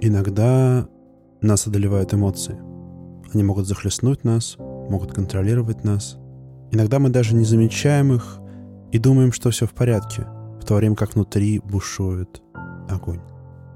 [0.00, 0.88] Иногда
[1.40, 2.58] нас одолевают эмоции.
[3.32, 6.18] Они могут захлестнуть нас, могут контролировать нас.
[6.70, 8.38] Иногда мы даже не замечаем их
[8.92, 10.26] и думаем, что все в порядке,
[10.60, 12.42] в то время как внутри бушует
[12.88, 13.20] огонь.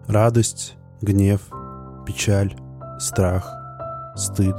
[0.07, 1.41] Радость, гнев,
[2.07, 2.55] печаль,
[2.99, 3.53] страх,
[4.17, 4.57] стыд.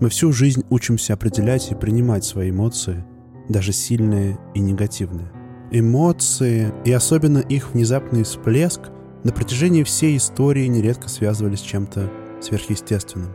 [0.00, 3.04] Мы всю жизнь учимся определять и принимать свои эмоции,
[3.48, 5.30] даже сильные и негативные.
[5.70, 8.80] Эмоции, и особенно их внезапный всплеск,
[9.24, 12.10] на протяжении всей истории нередко связывались с чем-то
[12.40, 13.32] сверхъестественным.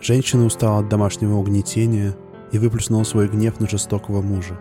[0.00, 2.16] Женщина устала от домашнего угнетения
[2.52, 4.58] и выплеснула свой гнев на жестокого мужа.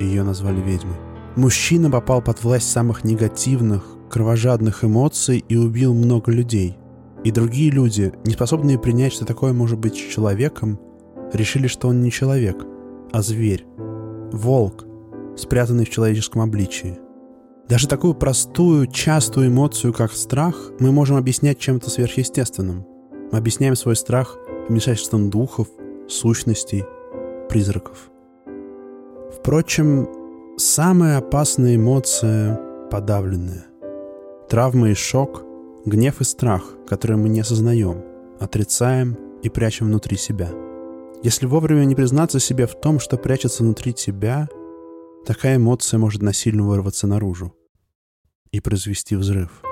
[0.00, 0.96] Ее назвали ведьмой.
[1.36, 6.76] Мужчина попал под власть самых негативных, кровожадных эмоций и убил много людей.
[7.22, 10.80] И другие люди, не способные принять, что такое может быть человеком,
[11.32, 12.64] решили, что он не человек,
[13.12, 13.64] а зверь.
[14.32, 14.86] Волк,
[15.36, 16.98] спрятанный в человеческом обличии.
[17.70, 22.84] Даже такую простую, частую эмоцию, как страх, мы можем объяснять чем-то сверхъестественным.
[23.30, 24.36] Мы объясняем свой страх
[24.68, 25.68] вмешательством духов,
[26.08, 26.84] сущностей,
[27.48, 28.10] призраков.
[29.32, 30.08] Впрочем,
[30.56, 32.60] самая опасная эмоция—
[32.90, 33.66] подавленная.
[34.48, 35.44] Травма и шок,
[35.84, 38.02] гнев и страх, которые мы не осознаем,
[38.40, 40.48] отрицаем и прячем внутри себя.
[41.22, 44.48] Если вовремя не признаться себе в том, что прячется внутри тебя,
[45.24, 47.54] такая эмоция может насильно вырваться наружу
[48.52, 49.62] и произвести взрыв.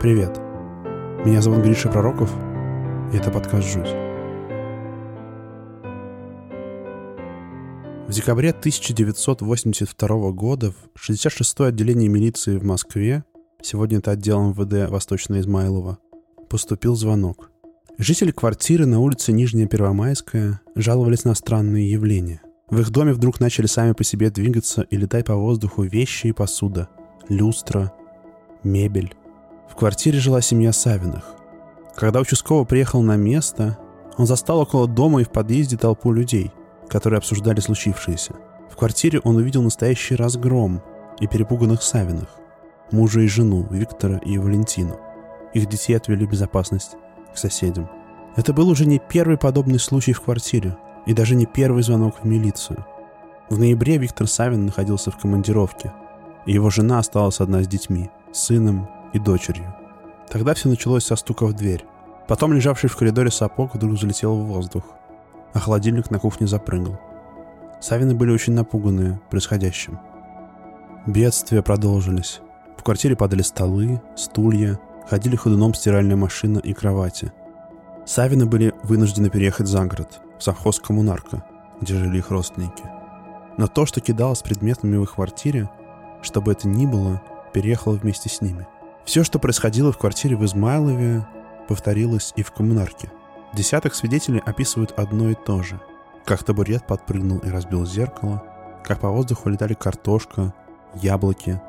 [0.00, 0.36] Привет.
[1.24, 2.32] Меня зовут Гриша Пророков,
[3.12, 3.94] и это подкаст «Жуть».
[8.08, 13.24] В декабре 1982 года в 66-е отделение милиции в Москве,
[13.62, 15.98] сегодня это отдел МВД Восточно-Измайлово,
[16.50, 17.51] поступил звонок.
[18.04, 22.42] Жители квартиры на улице Нижняя Первомайская жаловались на странные явления.
[22.68, 26.32] В их доме вдруг начали сами по себе двигаться и летать по воздуху вещи и
[26.32, 26.88] посуда,
[27.28, 27.92] люстра,
[28.64, 29.14] мебель.
[29.70, 31.36] В квартире жила семья Савиных.
[31.94, 33.78] Когда участковый приехал на место,
[34.18, 36.50] он застал около дома и в подъезде толпу людей,
[36.88, 38.34] которые обсуждали случившееся.
[38.68, 40.82] В квартире он увидел настоящий разгром
[41.20, 42.30] и перепуганных Савиных,
[42.90, 44.98] мужа и жену Виктора и Валентину.
[45.54, 46.96] Их детей отвели в безопасность
[47.32, 47.88] к соседям.
[48.36, 50.76] Это был уже не первый подобный случай в квартире,
[51.06, 52.84] и даже не первый звонок в милицию.
[53.50, 55.92] В ноябре Виктор Савин находился в командировке,
[56.46, 59.74] и его жена осталась одна с детьми, сыном и дочерью.
[60.30, 61.84] Тогда все началось со стука в дверь.
[62.26, 64.84] Потом лежавший в коридоре сапог вдруг залетел в воздух,
[65.52, 66.98] а холодильник на кухне запрыгал.
[67.80, 69.98] Савины были очень напуганы происходящим.
[71.06, 72.40] Бедствия продолжились.
[72.78, 74.78] В квартире падали столы, стулья,
[75.08, 77.32] ходили ходуном стиральная машина и кровати.
[78.06, 81.44] Савины были вынуждены переехать за город, в совхоз коммунарка,
[81.80, 82.84] где жили их родственники.
[83.56, 85.70] Но то, что кидалось предметами в их квартире,
[86.22, 88.66] чтобы это ни было, переехало вместе с ними–
[89.04, 91.26] все, что происходило в квартире в Измайлове,
[91.68, 93.10] повторилось и в коммунарке.
[93.52, 95.80] Десяток свидетелей описывают одно и то же.
[96.24, 98.42] Как табурет подпрыгнул и разбил зеркало,
[98.84, 100.54] как по воздуху летали картошка,
[100.94, 101.60] яблоки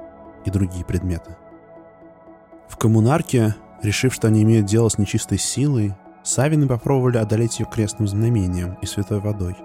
[0.46, 1.36] и другие предметы.
[2.74, 8.08] В коммунарке, решив, что они имеют дело с нечистой силой, Савины попробовали одолеть ее крестным
[8.08, 9.56] знамением и святой водой.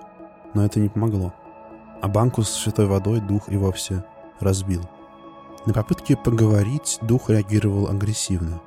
[0.53, 1.33] Но это не помогло.
[2.03, 4.05] А банку с святой водой дух и вовсе
[4.41, 4.89] разбил–
[5.69, 8.63] на попытки поговорить дух реагировал агрессивно.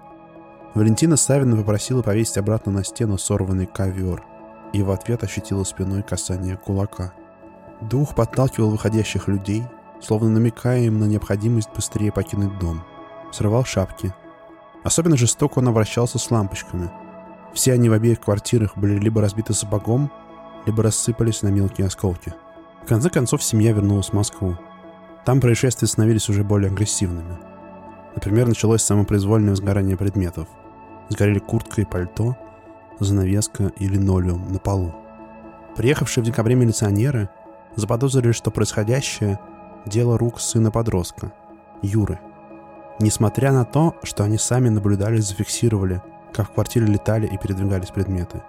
[0.75, 4.23] Валентина Савина попросила повесить обратно на стену сорванный ковер
[4.72, 7.12] и в ответ ощутила спиной касание кулака.
[7.81, 9.63] Дух подталкивал выходящих людей,
[10.00, 12.84] словно намекая им на необходимость быстрее покинуть дом.
[13.31, 14.13] Срывал шапки.
[14.84, 16.90] Особенно жестоко он обращался с лампочками.
[17.53, 20.12] Все они в обеих квартирах были либо разбиты сапогом,
[20.66, 22.34] либо рассыпались на мелкие осколки.
[22.84, 24.58] В конце концов семья вернулась в Москву.
[25.25, 27.38] Там происшествия становились уже более агрессивными.
[28.16, 30.47] Например, началось самопроизвольное сгорание предметов.
[31.09, 32.36] Сгорели куртка и пальто,
[33.00, 34.96] занавеска и линолеум на полу.
[35.75, 37.30] Приехавшие в декабре милиционеры
[37.75, 39.40] заподозрили, что происходящее–
[39.85, 41.32] дело рук сына подростка,
[41.82, 42.20] Юры.
[42.99, 46.02] Несмотря на то, что они сами наблюдали и зафиксировали,
[46.34, 48.41] как в квартире летали и передвигались предметы.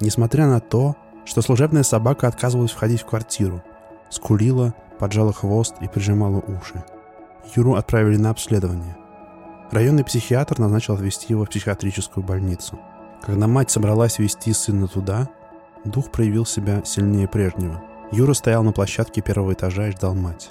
[0.00, 3.62] Несмотря на то, что служебная собака отказывалась входить в квартиру,
[4.10, 6.82] скулила поджала хвост и прижимала уши.
[7.54, 8.96] Юру отправили на обследование.
[9.70, 12.78] Районный психиатр назначил отвезти его в психиатрическую больницу.
[13.22, 15.28] Когда мать собралась вести сына туда,
[15.84, 17.82] дух проявил себя сильнее прежнего.
[18.12, 20.50] Юра стоял на площадке первого этажа и ждал мать.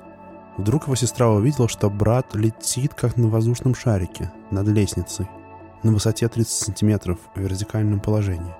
[0.57, 5.28] Вдруг его сестра увидела, что брат летит, как на воздушном шарике, над лестницей,
[5.84, 8.56] на высоте 30 сантиметров в вертикальном положении.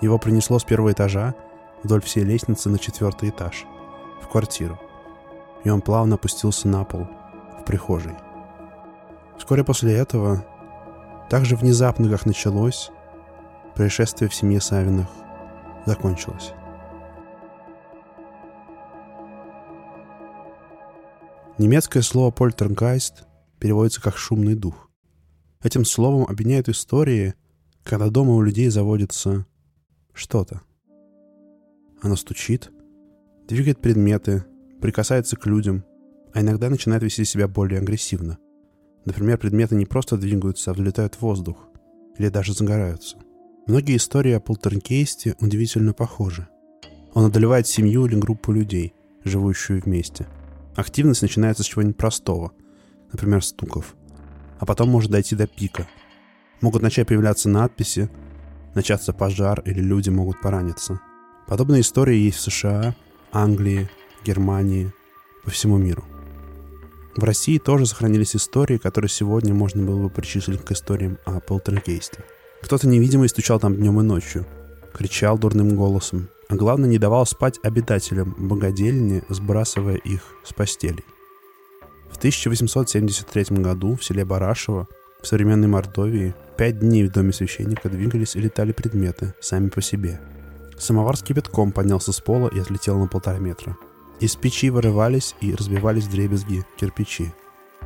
[0.00, 1.34] Его принесло с первого этажа
[1.82, 3.66] вдоль всей лестницы на четвертый этаж,
[4.20, 4.78] в квартиру.
[5.64, 7.06] и он плавно опустился на пол
[7.60, 8.14] в прихожей.
[9.38, 10.44] Вскоре после этого,
[11.30, 12.90] так же внезапно, как началось,
[13.74, 15.06] происшествие в семье Савиных
[15.86, 16.52] закончилось.
[21.62, 23.22] Немецкое слово «польтергайст»
[23.60, 24.90] переводится как «шумный дух».
[25.62, 27.34] Этим словом объединяют истории,
[27.84, 29.46] когда дома у людей заводится
[30.12, 30.62] что-то.
[32.00, 32.72] Оно стучит,
[33.46, 34.44] двигает предметы,
[34.80, 35.84] прикасается к людям,
[36.34, 38.38] а иногда начинает вести себя более агрессивно.
[39.04, 41.68] Например, предметы не просто двигаются, а взлетают в воздух
[42.18, 43.18] или даже загораются.
[43.68, 46.48] Многие истории о полтергейсте удивительно похожи.
[47.14, 50.26] Он одолевает семью или группу людей, живущую вместе–
[50.74, 52.52] Активность начинается с чего-нибудь простого,
[53.12, 53.94] например, стуков,
[54.58, 55.86] а потом может дойти до пика.
[56.60, 58.10] Могут начать появляться надписи,
[58.74, 61.00] начаться пожар или люди могут пораниться.
[61.46, 62.94] Подобные истории есть в США,
[63.32, 63.90] Англии,
[64.24, 64.92] Германии,
[65.44, 66.04] по всему миру.
[67.16, 72.24] В России тоже сохранились истории, которые сегодня можно было бы причислить к историям о полтергейсте.
[72.62, 74.46] Кто-то невидимый стучал там днем и ночью,
[74.94, 81.02] кричал дурным голосом, а главное не давал спать обитателям богадельни, сбрасывая их с постелей.
[82.10, 84.86] В 1873 году в селе Барашево
[85.22, 90.20] в современной Мордовии пять дней в доме священника двигались и летали предметы сами по себе.
[90.76, 93.74] Самовар с кипятком поднялся с пола и отлетел на полтора метра.
[94.20, 97.32] Из печи вырывались и разбивались дребезги кирпичи.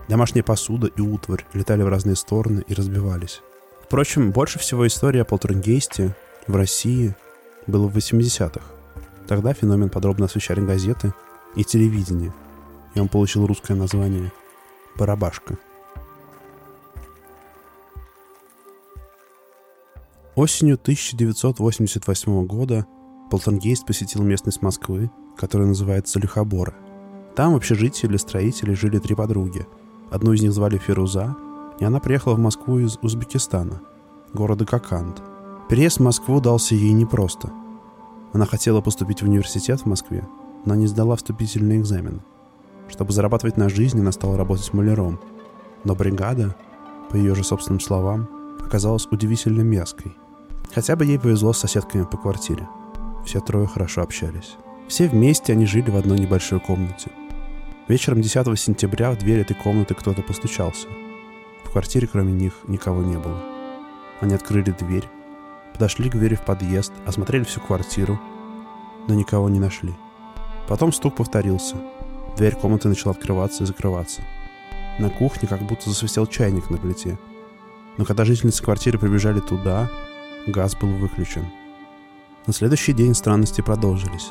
[0.09, 3.43] Домашняя посуда и утварь летали в разные стороны и разбивались.
[3.85, 6.17] Впрочем, больше всего история о полтергейсте
[6.49, 7.15] в России
[7.67, 8.61] было в 80-х.
[9.27, 11.13] Тогда феномен подробно освещали газеты
[11.57, 12.33] и телевидение,
[12.95, 14.33] и он получил русское название
[14.97, 15.59] «Барабашка».
[20.35, 22.87] Осенью 1988 года
[23.31, 26.75] полтергейст посетил местность Москвы, которая называется Люхобора.
[27.35, 29.67] Там в общежитии для строителей жили три подруги.
[30.11, 31.35] Одну из них звали Фируза,
[31.81, 33.81] и она приехала в Москву из Узбекистана,
[34.35, 35.23] города Коканд–
[35.69, 37.53] Переезд в Москву дался ей непросто.
[38.33, 40.25] Она хотела поступить в университет в Москве,
[40.65, 42.23] но не сдала вступительный экзамен.
[42.89, 45.19] Чтобы зарабатывать на жизнь, она стала работать маляром.
[45.83, 46.55] Но бригада,
[47.11, 48.29] по ее же собственным словам,
[48.65, 50.17] оказалась удивительно мерзкой.
[50.73, 52.69] Хотя бы ей повезло с соседками по квартире.
[53.25, 54.57] Все трое хорошо общались.
[54.87, 57.11] Все вместе они жили в одной небольшой комнате.
[57.89, 60.87] Вечером 10 сентября в дверь этой комнаты кто-то постучался.
[61.65, 63.43] В квартире кроме них никого не было.
[64.21, 65.09] Они открыли дверь,
[65.77, 68.19] Подошли к двери в подъезд, осмотрели всю квартиру,
[69.09, 69.93] но никого не нашли.
[70.69, 71.77] Потом стук повторился.
[72.39, 74.23] Дверь комнаты начала открываться и закрываться.
[74.99, 77.19] На кухне как будто засвистел чайник на плите.
[77.99, 79.91] Но когда жительницы квартиры прибежали туда,
[80.47, 81.45] газ был выключен.
[82.47, 84.31] На следующий день странности продолжились.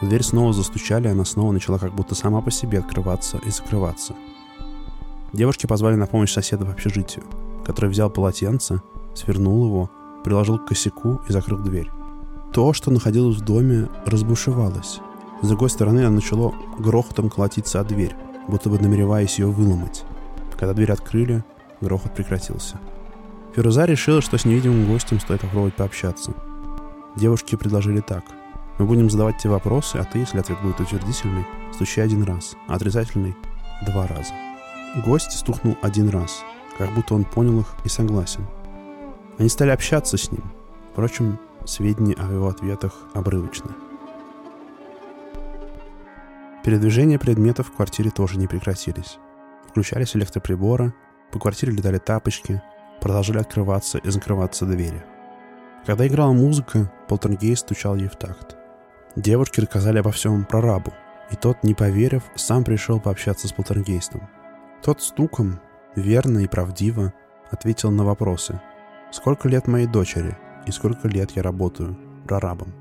[0.00, 3.50] В дверь снова застучали, и она снова начала как будто сама по себе открываться и
[3.50, 4.14] закрываться.
[5.32, 7.24] Девушки позвали на помощь соседа в общежитию,
[7.66, 8.80] который взял полотенце,
[9.16, 9.90] свернул его
[10.24, 11.90] приложил к косяку и закрыл дверь.
[12.52, 15.00] То, что находилось в доме, разбушевалось.
[15.42, 18.16] С другой стороны, оно начало грохотом колотиться о дверь,
[18.48, 20.04] будто бы намереваясь ее выломать.
[20.58, 21.44] Когда дверь открыли,
[21.80, 22.80] грохот прекратился.
[23.54, 26.32] Фируза решила, что с невидимым гостем стоит попробовать пообщаться.
[27.16, 28.24] Девушки предложили так.
[28.78, 32.74] Мы будем задавать тебе вопросы, а ты, если ответ будет утвердительный, стучи один раз, а
[32.74, 33.36] отрицательный—
[33.86, 34.32] два раза.
[35.04, 36.42] Гость стукнул один раз,
[36.78, 38.44] как будто он понял их и согласен—
[39.38, 40.44] они стали общаться с ним.
[40.92, 43.70] Впрочем, сведения о его ответах обрывочны.
[46.62, 49.18] Передвижения предметов в квартире тоже не прекратились.
[49.68, 50.94] Включались электроприборы,
[51.30, 52.62] по квартире летали тапочки,
[53.00, 55.04] продолжали открываться и закрываться двери.
[55.84, 58.56] Когда играла музыка, полтергейст стучал ей в такт.
[59.16, 60.92] Девушки рассказали обо всем прорабу,
[61.30, 64.28] и тот, не поверив, сам пришел пообщаться с полтергейстом.
[64.82, 65.60] Тот стуком,
[65.94, 67.12] верно и правдиво,
[67.50, 68.60] ответил на вопросы–
[69.14, 72.74] сколько лет моей дочери и сколько лет я работаю прорабом.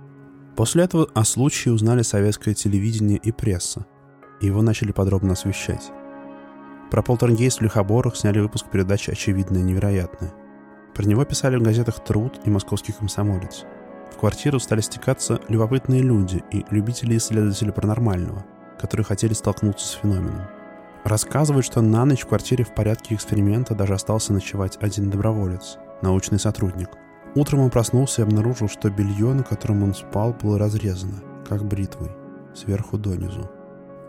[0.56, 3.86] После этого о случае узнали советское телевидение и пресса,
[4.42, 5.92] и его начали подробно освещать.
[6.90, 10.34] Про полтергейст в Лихоборах сняли выпуск передачи «Очевидное и невероятное».
[10.96, 13.66] Про него писали в газетах «Труд» и «Московский комсомолец».
[14.12, 18.44] В квартиру стали стекаться любопытные люди и любители исследователи паранормального,
[18.80, 20.48] которые хотели столкнуться с феноменом.
[21.04, 26.39] Рассказывают, что на ночь в квартире в порядке эксперимента даже остался ночевать один доброволец– научный
[26.39, 26.89] сотрудник.
[27.36, 32.12] Утром он проснулся и обнаружил, что белье, на котором он спал, было разрезано, как бритвой,
[32.53, 33.50] сверху донизу.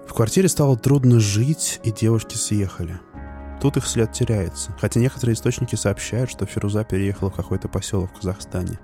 [0.06, 3.00] В квартире стало трудно жить, и девушки съехали.
[3.62, 8.16] Тут их след теряется, хотя некоторые источники сообщают, что Фируза переехала в какой-то поселок в
[8.20, 8.78] Казахстане,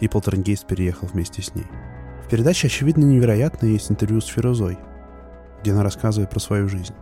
[0.00, 1.66] и полтергейст переехал вместе с ней.
[2.26, 4.78] В передаче «Очевидно невероятно» есть интервью с Фирузой.
[5.62, 6.94] где она рассказывает про свою жизнь.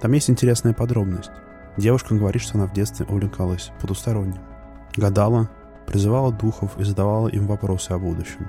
[0.00, 1.30] Там есть интересная подробность.
[1.76, 4.40] Девушка говорит, что она в детстве увлекалась потусторонним.
[4.96, 5.50] Гадала,
[5.86, 8.48] призывала духов и задавала им вопросы о будущем.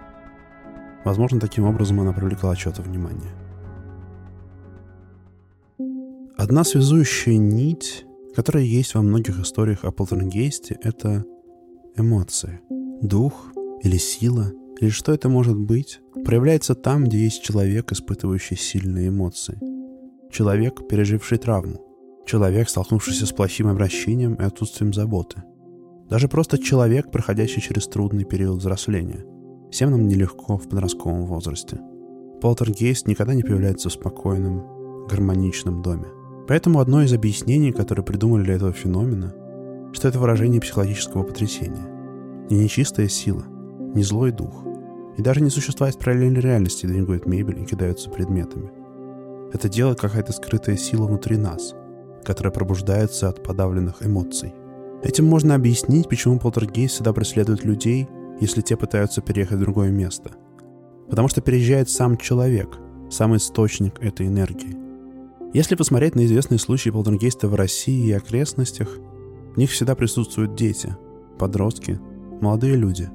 [1.05, 3.31] Возможно, таким образом она привлекла чье-то внимание.
[6.37, 11.25] Одна связующая нить, которая есть во многих историях о полтергейсте, это
[11.95, 12.59] эмоции.
[13.01, 19.09] Дух или сила, или что это может быть, проявляется там, где есть человек, испытывающий сильные
[19.09, 19.59] эмоции.
[20.31, 21.79] Человек, переживший травму.
[22.25, 25.43] Человек, столкнувшийся с плохим обращением и отсутствием заботы.
[26.09, 29.25] Даже просто человек, проходящий через трудный период взросления.
[29.71, 31.79] Всем нам нелегко в подростковом возрасте.
[32.41, 36.07] Полтергейст никогда не появляется в спокойном, гармоничном доме.
[36.47, 39.33] Поэтому одно из объяснений, которое придумали для этого феномена,
[39.93, 41.87] что это выражение психологического потрясения.
[42.49, 43.45] Не нечистая сила,
[43.95, 44.65] не злой дух.
[45.17, 48.71] И даже не существа из параллельной реальности двигают мебель и кидаются предметами.
[49.53, 51.75] Это делает какая-то скрытая сила внутри нас,
[52.23, 54.53] которая пробуждается от подавленных эмоций.
[55.03, 58.07] Этим можно объяснить, почему полтергейст всегда преследует людей,
[58.39, 60.31] если те пытаются переехать в другое место.
[61.09, 62.79] Потому что переезжает сам человек,
[63.11, 64.77] сам источник этой энергии.
[65.53, 68.97] Если посмотреть на известные случаи полтергейста в России и окрестностях,
[69.53, 70.95] в них всегда присутствуют дети,
[71.37, 71.99] подростки,
[72.39, 73.09] молодые люди.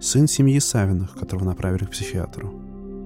[0.00, 2.52] Сын семьи Савиных, которого направили к психиатру.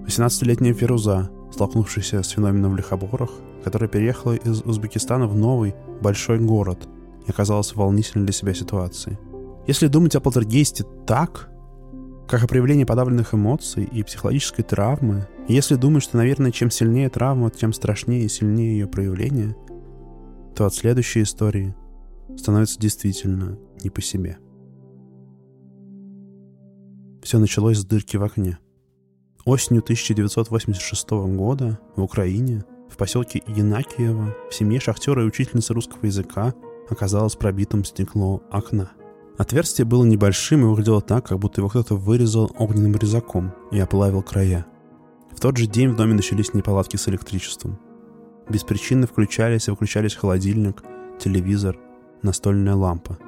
[0.06, 3.30] 18-летняя Феруза, столкнувшаяся с феноменом в лихоборах,
[3.64, 6.88] которая переехала из Узбекистана в новый, большой город
[7.26, 9.18] и оказалась волнительной для себя ситуации.
[9.66, 11.50] Если думать о полтергейсте так,
[12.28, 17.08] как о проявлении подавленных эмоций и психологической травмы, и если думать, что, наверное, чем сильнее
[17.10, 19.56] травма, тем страшнее и сильнее ее проявление,
[20.56, 21.74] то от следующей истории
[22.36, 24.38] становится действительно не по себе.
[27.22, 28.58] Все началось с дырки в окне.
[29.44, 36.54] Осенью 1986 года в Украине, в поселке Янакиево, в семье шахтера и учительницы русского языка
[36.92, 38.90] оказалось пробитым стекло окна.
[39.38, 44.22] Отверстие было небольшим и выглядело так, как будто его кто-то вырезал огненным резаком и оплавил
[44.22, 44.66] края.
[45.34, 47.78] В тот же день в доме начались неполадки с электричеством.
[48.48, 50.82] Беспричинно включались и выключались холодильник,
[51.18, 51.78] телевизор,
[52.22, 53.18] настольная лампа.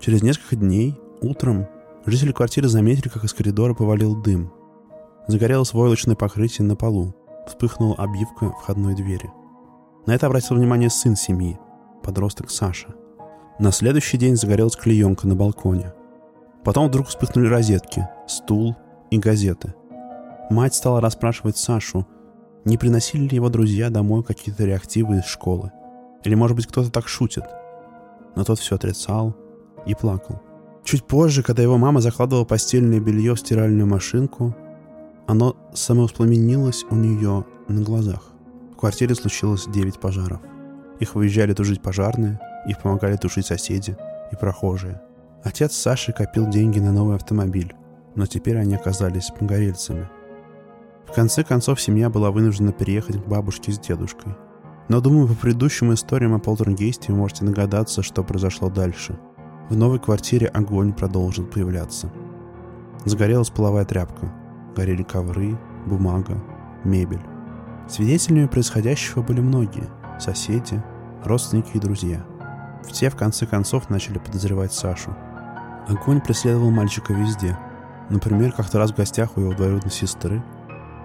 [0.00, 1.66] Через несколько дней, утром,
[2.06, 4.52] жители квартиры заметили, как из коридора повалил дым.
[5.26, 7.14] Загорелось войлочное покрытие на полу,
[7.46, 9.30] вспыхнула обивка входной двери.
[10.06, 11.58] На это обратил внимание сын семьи,
[12.02, 12.88] подросток Саша.
[13.58, 15.92] На следующий день загорелась клеенка на балконе.
[16.64, 18.76] Потом вдруг вспыхнули розетки, стул
[19.10, 19.74] и газеты.
[20.50, 22.06] Мать стала расспрашивать Сашу,
[22.64, 25.72] не приносили ли его друзья домой какие-то реактивы из школы.
[26.24, 27.44] Или, может быть, кто-то так шутит–
[28.36, 29.36] но тот все отрицал
[29.86, 30.40] и плакал.
[30.84, 34.56] Чуть позже, когда его мама закладывала постельное белье в стиральную машинку,
[35.26, 38.30] оно самовоспламенилось у нее на глазах.
[38.72, 40.40] В квартире случилось 9 пожаров.
[41.00, 43.96] Их выезжали тушить пожарные, их помогали тушить соседи
[44.30, 45.00] и прохожие.
[45.42, 47.74] Отец Саши копил деньги на новый автомобиль,
[48.14, 50.08] но теперь они оказались погорельцами.
[51.06, 54.36] В конце концов, семья была вынуждена переехать к бабушке с дедушкой–
[54.90, 59.16] но думаю, по предыдущим историям о полтергейсте вы можете догадаться, что произошло дальше.
[59.68, 62.12] В новой квартире огонь продолжил появляться.
[63.04, 64.34] Загорелась половая тряпка.
[64.74, 66.42] Горели ковры, бумага,
[66.82, 67.22] мебель.
[67.88, 69.88] Свидетелями происходящего были многие.
[70.18, 70.82] Соседи,
[71.24, 72.24] родственники и друзья.
[72.90, 75.16] Все в конце концов начали подозревать Сашу.
[75.88, 77.58] Огонь преследовал мальчика везде.
[78.08, 80.42] Например, как-то раз в гостях у его двоюродной сестры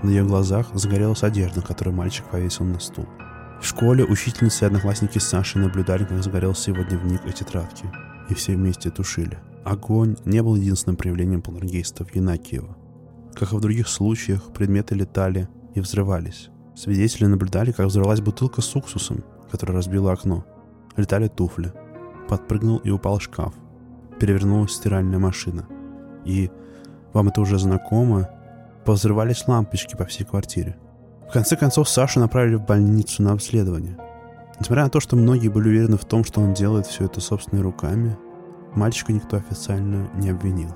[0.03, 3.07] на ее глазах загорелась одежда, которую мальчик повесил на стул.
[3.61, 7.89] В школе учительницы и одноклассники Саши наблюдали, как загорелся его дневник и тетрадки.
[8.29, 9.39] И все вместе тушили.
[9.63, 12.77] Огонь не был единственным проявлением полтергейста в Янакиево.
[13.33, 16.49] Как и в других случаях, предметы летали и взрывались.
[16.75, 20.45] Свидетели наблюдали, как взорвалась бутылка с уксусом, которая разбила окно.
[20.97, 21.73] Летали туфли.
[22.27, 23.53] Подпрыгнул и упал шкаф.
[24.19, 25.67] Перевернулась стиральная машина.
[26.23, 26.49] И,
[27.13, 28.29] вам это уже знакомо,
[28.85, 30.77] повзрывались лампочки по всей квартире.
[31.29, 33.97] В конце концов, Сашу направили в больницу на обследование.
[34.59, 37.63] Несмотря на то, что многие были уверены в том, что он делает все это собственными
[37.63, 38.17] руками,
[38.73, 40.69] мальчика никто официально не обвинил.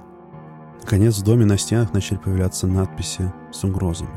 [0.82, 4.10] Наконец, в доме на стенах начали появляться надписи с угрозами.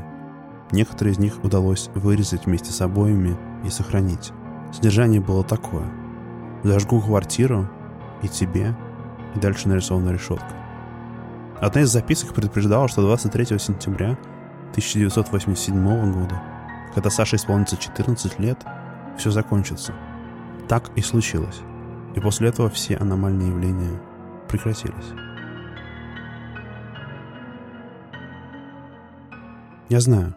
[0.73, 4.33] Некоторые из них удалось вырезать вместе с обоями и сохранить.
[4.73, 5.87] Содержание было такое.
[6.63, 7.69] «Зажгу квартиру,
[8.23, 8.75] и тебе»,
[9.35, 10.55] и дальше нарисована решетка.
[11.61, 14.19] Одна из записок предупреждала, что 23 сентября
[14.71, 16.43] 1987 года,
[16.95, 18.59] когда Саше исполнится 14 лет,
[19.17, 19.95] все закончится.
[20.69, 21.61] Так и случилось.
[22.15, 24.01] И после этого все аномальные явления
[24.49, 25.13] прекратились.
[29.89, 30.35] Я знаю,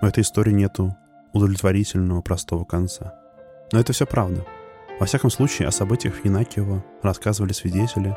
[0.00, 0.96] в этой истории нету
[1.32, 3.14] удовлетворительного простого конца.
[3.72, 4.44] Но это все правда.
[4.98, 8.16] Во всяком случае, о событиях в Янакиево рассказывали свидетели,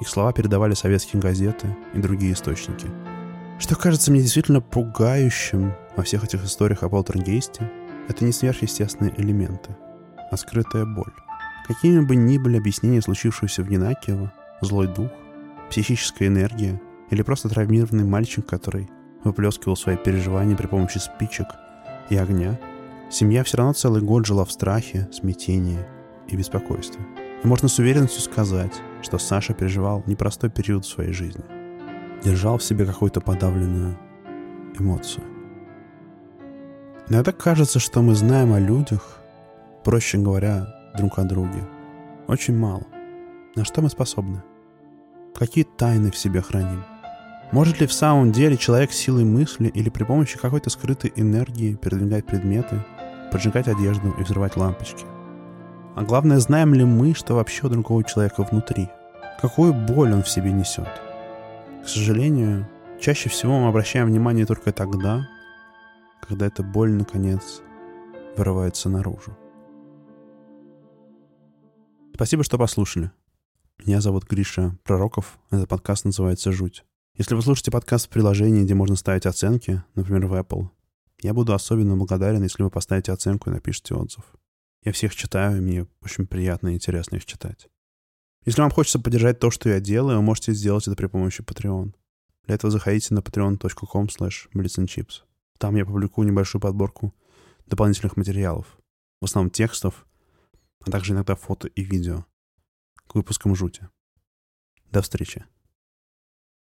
[0.00, 2.88] их слова передавали советские газеты и другие источники.
[3.58, 7.70] Что кажется мне действительно пугающим во всех этих историях о полтергейсте,
[8.08, 9.76] это не сверхъестественные элементы,
[10.30, 11.12] а скрытая боль.
[11.68, 15.10] Какими бы ни были объяснения случившегося в Янакиево, злой дух,
[15.70, 18.90] психическая энергия или просто травмированный мальчик, который
[19.22, 21.46] выплескивал свои переживания при помощи спичек
[22.10, 22.58] и огня,
[23.12, 25.78] семья все равно целый год жила в страхе, смятении
[26.28, 27.04] и беспокойстве.
[27.42, 31.44] И можно с уверенностью сказать, что Саша переживал непростой период в своей жизни.
[32.24, 33.98] Держал в себе какую-то подавленную
[34.78, 35.24] эмоцию.
[37.08, 39.18] Иногда кажется, что мы знаем о людях,
[39.84, 40.66] проще говоря,
[40.96, 41.68] друг о друге.
[42.28, 42.86] Очень мало.
[43.56, 44.42] На что мы способны?
[45.34, 46.84] Какие тайны в себе храним?
[47.50, 52.24] Может ли в самом деле человек силой мысли или при помощи какой-то скрытой энергии передвигать
[52.24, 52.82] предметы,
[53.32, 55.04] поджигать одежду и взрывать лампочки?
[55.96, 58.88] А главное, знаем ли мы, что вообще у другого человека внутри?
[59.40, 60.88] Какую боль он в себе несет?
[61.82, 62.68] К сожалению,
[63.00, 65.26] чаще всего мы обращаем внимание только тогда,
[66.26, 67.62] когда эта боль, наконец,
[68.36, 69.36] вырывается наружу.
[72.14, 73.10] Спасибо, что послушали.
[73.84, 75.38] Меня зовут Гриша Пророков.
[75.50, 76.84] Этот подкаст называется «Жуть».
[77.16, 80.68] Если вы слушаете подкаст в приложении, где можно ставить оценки, например, в Apple,
[81.22, 84.24] я буду особенно благодарен, если вы поставите оценку и напишите отзыв.
[84.84, 87.68] Я всех читаю, и мне очень приятно и интересно их читать.
[88.44, 91.94] Если вам хочется поддержать то, что я делаю, вы можете сделать это при помощи Patreon.
[92.46, 94.48] Для этого заходите на patreon.com slash
[95.58, 97.14] Там я публикую небольшую подборку
[97.66, 98.66] дополнительных материалов,
[99.20, 100.06] в основном текстов,
[100.84, 102.26] а также иногда фото и видео
[103.06, 103.88] к выпускам жути.
[104.90, 105.44] До встречи.